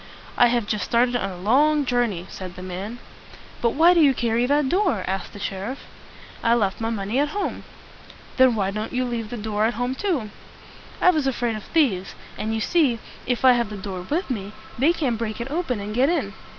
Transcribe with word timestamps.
"I 0.35 0.47
have 0.47 0.65
just 0.65 0.83
started 0.83 1.15
on 1.15 1.29
a 1.29 1.37
long 1.37 1.85
jour 1.85 2.07
ney," 2.07 2.25
said 2.27 2.55
the 2.55 2.63
man. 2.63 2.97
"But 3.61 3.75
why 3.75 3.93
do 3.93 4.01
you 4.01 4.15
carry 4.15 4.47
that 4.47 4.67
door?" 4.67 5.03
asked 5.05 5.31
the 5.31 5.37
sheriff. 5.37 5.85
"I 6.43 6.55
left 6.55 6.81
my 6.81 6.89
money 6.89 7.19
at 7.19 7.27
home." 7.37 7.65
"Then 8.37 8.55
why 8.55 8.71
didn't 8.71 8.93
you 8.93 9.05
leave 9.05 9.29
the 9.29 9.37
door 9.37 9.65
at 9.65 9.75
home 9.75 9.93
too?" 9.93 10.31
"I 10.99 11.11
was 11.11 11.27
afraid 11.27 11.55
of 11.55 11.65
thieves; 11.65 12.15
and 12.35 12.51
you 12.55 12.61
see, 12.61 12.97
if 13.27 13.45
I 13.45 13.51
have 13.51 13.69
the 13.69 13.77
door 13.77 14.01
with 14.01 14.31
me, 14.31 14.53
they 14.75 14.91
can't 14.91 15.19
break 15.19 15.39
it 15.39 15.51
open 15.51 15.79
and 15.79 15.93
get 15.93 16.09
in." 16.09 16.33